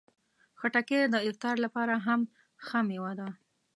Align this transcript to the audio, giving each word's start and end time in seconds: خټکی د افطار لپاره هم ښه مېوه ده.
خټکی 0.59 0.99
د 1.07 1.15
افطار 1.29 1.55
لپاره 1.65 1.93
هم 2.05 2.21
ښه 2.65 2.79
مېوه 2.87 3.11
ده. 3.19 3.29